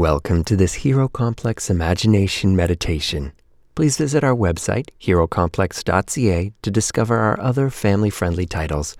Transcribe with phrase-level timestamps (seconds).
[0.00, 3.34] Welcome to this Hero Complex Imagination Meditation.
[3.74, 8.96] Please visit our website, herocomplex.ca, to discover our other family friendly titles.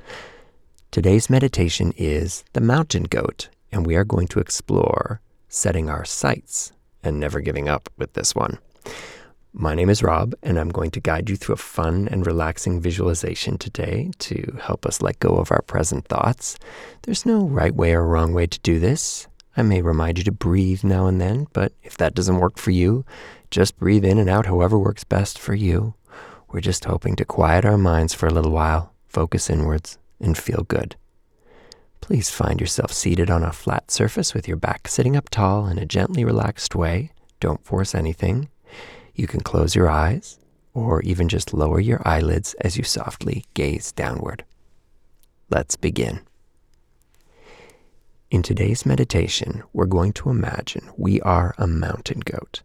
[0.91, 6.73] Today's meditation is The Mountain Goat, and we are going to explore setting our sights
[7.03, 8.59] and never giving up with this one.
[9.55, 12.79] My name is Rob, and I'm going to guide you through a fun and relaxing
[12.79, 16.59] visualization today to help us let go of our present thoughts.
[17.05, 19.29] There's no right way or wrong way to do this.
[19.57, 22.71] I may remind you to breathe now and then, but if that doesn't work for
[22.71, 23.05] you,
[23.51, 25.95] just breathe in and out however works best for you.
[26.49, 30.65] We're just hoping to quiet our minds for a little while, focus inwards, and feel
[30.69, 30.97] good.
[32.01, 35.79] Please find yourself seated on a flat surface with your back sitting up tall in
[35.79, 37.13] a gently relaxed way.
[37.41, 38.49] Don't force anything.
[39.15, 40.39] You can close your eyes
[40.75, 44.45] or even just lower your eyelids as you softly gaze downward.
[45.51, 46.21] Let's begin.
[48.31, 52.63] In today's meditation, we're going to imagine we are a mountain goat.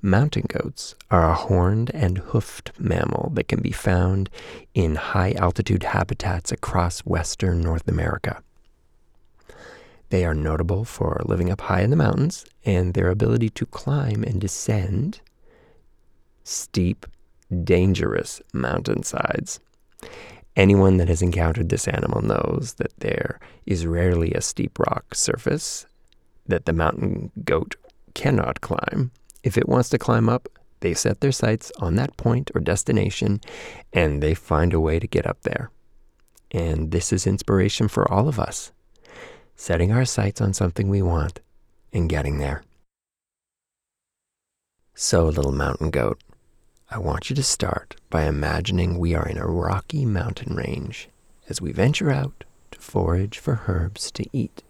[0.00, 4.30] Mountain goats are a horned and hoofed mammal that can be found
[4.72, 8.42] in high altitude habitats across western North America.
[10.08, 14.24] They are notable for living up high in the mountains and their ability to climb
[14.24, 15.20] and descend
[16.44, 17.04] steep,
[17.62, 19.60] dangerous mountainsides.
[20.58, 25.86] Anyone that has encountered this animal knows that there is rarely a steep rock surface
[26.48, 27.76] that the mountain goat
[28.14, 29.12] cannot climb.
[29.44, 30.48] If it wants to climb up,
[30.80, 33.40] they set their sights on that point or destination
[33.92, 35.70] and they find a way to get up there.
[36.50, 38.72] And this is inspiration for all of us
[39.54, 41.38] setting our sights on something we want
[41.92, 42.64] and getting there.
[44.94, 46.20] So, little mountain goat,
[46.90, 51.10] I want you to start by imagining we are in a rocky mountain range
[51.46, 54.62] as we venture out to forage for herbs to eat.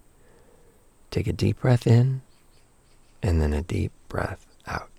[1.13, 2.23] Take a deep breath in
[3.23, 4.91] and then a deep breath out.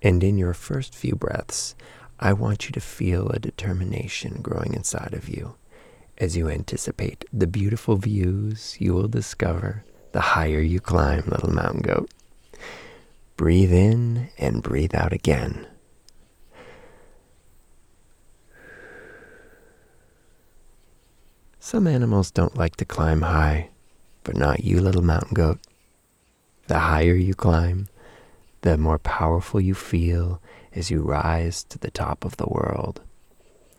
[0.00, 1.74] And in your first few breaths,
[2.18, 5.56] I want you to feel a determination growing inside of you
[6.18, 11.80] as you anticipate the beautiful views you will discover the higher you climb, little mountain
[11.80, 12.10] goat.
[13.36, 15.66] Breathe in and breathe out again.
[21.60, 23.68] Some animals don't like to climb high,
[24.24, 25.58] but not you, little mountain goat.
[26.66, 27.88] The higher you climb,
[28.62, 30.40] the more powerful you feel
[30.74, 33.02] as you rise to the top of the world.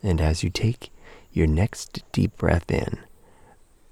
[0.04, 0.92] And as you take
[1.32, 3.00] your next deep breath in,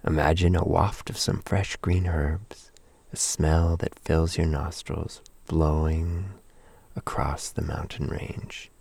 [0.05, 2.71] imagine a waft of some fresh green herbs,
[3.13, 6.25] a smell that fills your nostrils, blowing
[6.95, 8.71] across the mountain range.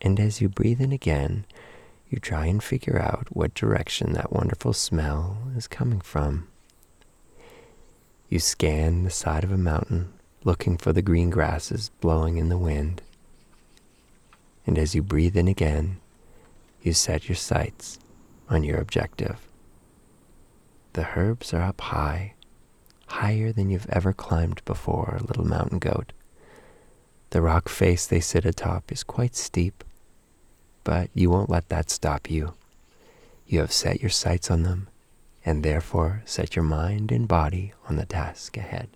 [0.00, 1.44] And as you breathe in again,
[2.08, 6.48] you try and figure out what direction that wonderful smell is coming from.
[8.28, 10.12] You scan the side of a mountain,
[10.44, 13.02] looking for the green grasses blowing in the wind.
[14.66, 16.00] And as you breathe in again,
[16.84, 17.98] you set your sights
[18.48, 19.48] on your objective.
[20.92, 22.34] The herbs are up high,
[23.06, 26.12] higher than you've ever climbed before, little mountain goat.
[27.30, 29.82] The rock face they sit atop is quite steep,
[30.84, 32.52] but you won't let that stop you.
[33.46, 34.88] You have set your sights on them,
[35.44, 38.88] and therefore set your mind and body on the task ahead.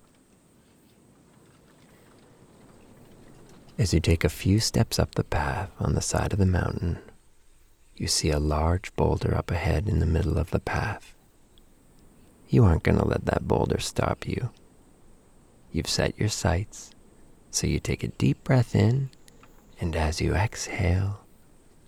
[3.78, 6.98] As you take a few steps up the path on the side of the mountain,
[7.98, 11.14] you see a large boulder up ahead in the middle of the path.
[12.48, 14.50] You aren't going to let that boulder stop you.
[15.70, 16.92] You've set your sights,
[17.50, 19.10] so you take a deep breath in,
[19.80, 21.20] and as you exhale,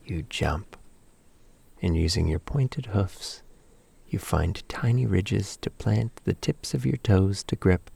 [0.05, 0.77] you jump.
[1.81, 3.43] And using your pointed hoofs,
[4.07, 7.91] you find tiny ridges to plant the tips of your toes to grip.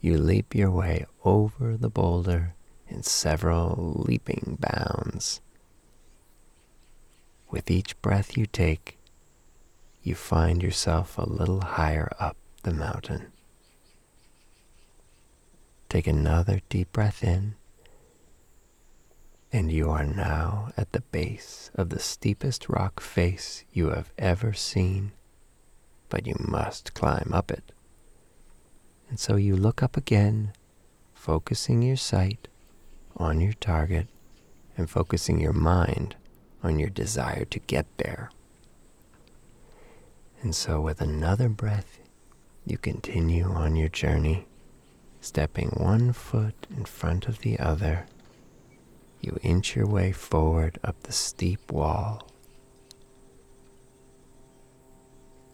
[0.00, 2.54] You leap your way over the boulder
[2.88, 5.40] in several leaping bounds.
[7.54, 8.98] With each breath you take,
[10.02, 13.30] you find yourself a little higher up the mountain.
[15.88, 17.54] Take another deep breath in,
[19.52, 24.52] and you are now at the base of the steepest rock face you have ever
[24.52, 25.12] seen,
[26.08, 27.70] but you must climb up it.
[29.08, 30.54] And so you look up again,
[31.12, 32.48] focusing your sight
[33.16, 34.08] on your target
[34.76, 36.16] and focusing your mind
[36.64, 38.30] on your desire to get there.
[40.42, 41.98] And so, with another breath,
[42.66, 44.46] you continue on your journey,
[45.20, 48.06] stepping one foot in front of the other.
[49.20, 52.28] you inch your way forward up the steep wall.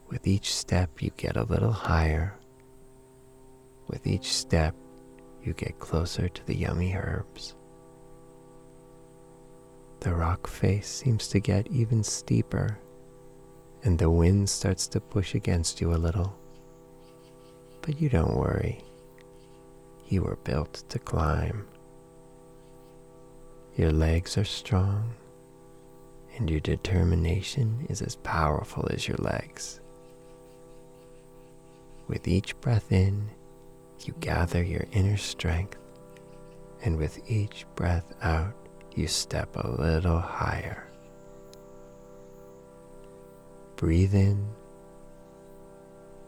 [0.08, 2.34] With each step, you get a little higher.
[3.86, 4.74] With each step,
[5.44, 7.54] you get closer to the yummy herbs.
[10.00, 12.78] The rock face seems to get even steeper,
[13.84, 16.34] and the wind starts to push against you a little.
[17.82, 18.82] But you don't worry.
[20.08, 21.66] You were built to climb.
[23.76, 25.12] Your legs are strong,
[26.36, 29.80] and your determination is as powerful as your legs.
[32.08, 33.28] With each breath in,
[34.00, 35.76] you gather your inner strength,
[36.82, 38.54] and with each breath out,
[38.94, 40.86] you step a little higher.
[43.76, 44.46] Breathe in,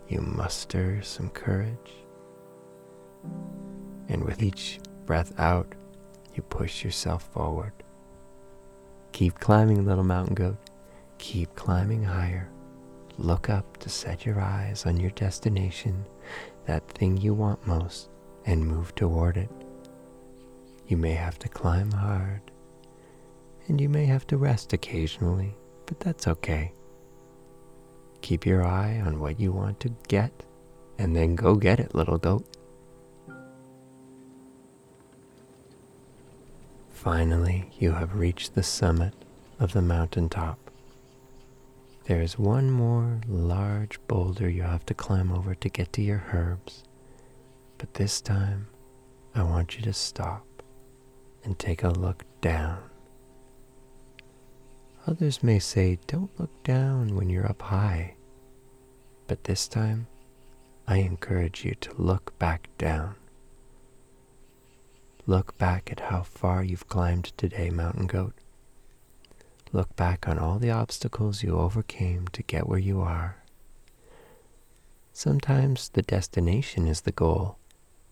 [0.08, 1.92] you muster some courage,
[4.08, 5.74] and with each breath out,
[6.34, 7.72] you push yourself forward.
[9.12, 10.56] Keep climbing, little mountain goat.
[11.18, 12.48] Keep climbing higher.
[13.18, 16.06] Look up to set your eyes on your destination,
[16.64, 18.08] that thing you want most,
[18.46, 19.50] and move toward it.
[20.86, 22.51] You may have to climb hard,
[23.68, 25.54] and you may have to rest occasionally,
[25.86, 26.72] but that's okay.
[28.20, 30.32] Keep your eye on what you want to get,
[30.98, 32.46] and then go get it, little goat.
[36.90, 39.12] Finally, you have reached the summit
[39.58, 40.70] of the mountain top.
[42.04, 46.24] There is one more large boulder you have to climb over to get to your
[46.32, 46.84] herbs,
[47.78, 48.68] but this time
[49.34, 50.46] I want you to stop
[51.44, 52.91] and take a look down.
[55.06, 58.14] Others may say, don't look down when you're up high,
[59.26, 60.06] but this time
[60.86, 63.16] I encourage you to look back down.
[65.26, 68.34] Look back at how far you've climbed today, Mountain Goat.
[69.72, 73.42] Look back on all the obstacles you overcame to get where you are.
[75.12, 77.58] Sometimes the destination is the goal,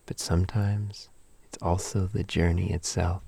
[0.05, 1.09] but sometimes
[1.43, 3.23] it's also the journey itself.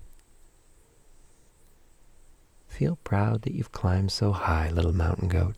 [2.73, 5.55] Feel proud that you've climbed so high, little mountain goat,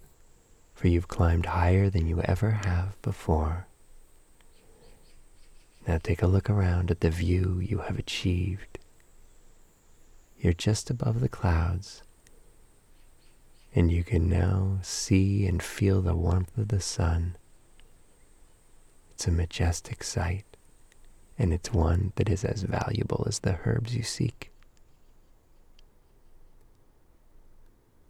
[0.73, 3.67] for you've climbed higher than you ever have before.
[5.87, 8.79] Now take a look around at the view you have achieved.
[10.37, 12.03] You're just above the clouds,
[13.73, 17.37] and you can now see and feel the warmth of the sun.
[19.11, 20.57] It's a majestic sight,
[21.39, 24.51] and it's one that is as valuable as the herbs you seek.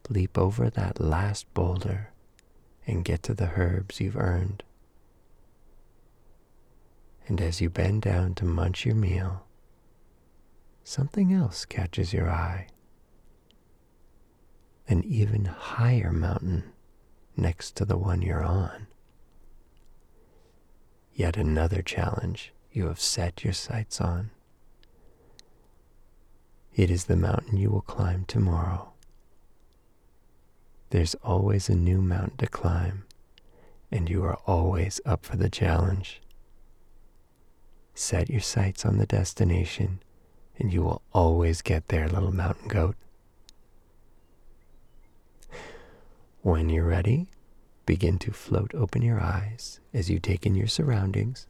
[0.10, 2.12] Leap over that last boulder
[2.86, 4.64] and get to the herbs you've earned.
[7.28, 9.46] And as you bend down to munch your meal,
[10.84, 12.68] something else catches your eye
[14.88, 16.64] an even higher mountain
[17.36, 18.88] next to the one you're on.
[21.14, 24.32] Yet another challenge you have set your sights on.
[26.76, 28.92] It is the mountain you will climb tomorrow.
[30.90, 33.06] There's always a new mountain to climb,
[33.92, 36.22] and you are always up for the challenge.
[37.94, 40.02] Set your sights on the destination,
[40.60, 42.96] and you will always get there, little mountain goat.
[46.42, 47.28] When you're ready,
[47.86, 51.48] begin to float open your eyes as you take in your surroundings.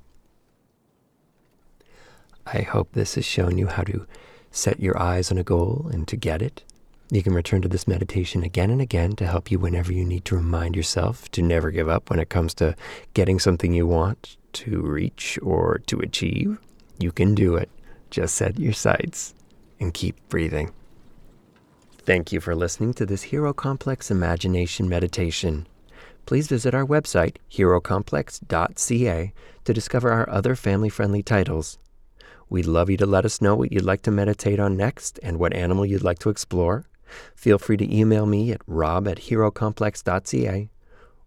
[2.45, 4.05] I hope this has shown you how to
[4.51, 6.63] set your eyes on a goal and to get it.
[7.11, 10.25] You can return to this meditation again and again to help you whenever you need
[10.25, 12.75] to remind yourself to never give up when it comes to
[13.13, 16.57] getting something you want to reach or to achieve.
[16.97, 17.69] You can do it.
[18.09, 19.35] Just set your sights
[19.79, 20.71] and keep breathing.
[21.99, 25.67] Thank you for listening to this Hero Complex Imagination Meditation.
[26.25, 29.33] Please visit our website, herocomplex.ca,
[29.63, 31.77] to discover our other family friendly titles.
[32.49, 35.37] We'd love you to let us know what you'd like to meditate on next and
[35.37, 36.85] what animal you'd like to explore.
[37.35, 40.69] Feel free to email me at rob at herocomplex.ca.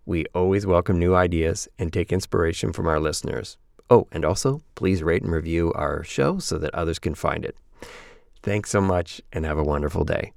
[0.07, 3.59] We always welcome new ideas and take inspiration from our listeners.
[3.90, 7.57] Oh, and also, please rate and review our show so that others can find it.
[8.42, 10.33] Thanks so much and have a wonderful day.